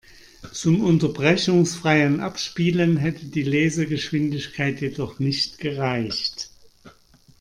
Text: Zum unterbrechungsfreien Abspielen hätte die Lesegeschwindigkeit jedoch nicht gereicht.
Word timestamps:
Zum 0.51 0.81
unterbrechungsfreien 0.83 2.21
Abspielen 2.21 2.97
hätte 2.97 3.27
die 3.27 3.43
Lesegeschwindigkeit 3.43 4.81
jedoch 4.81 5.19
nicht 5.19 5.59
gereicht. 5.59 6.49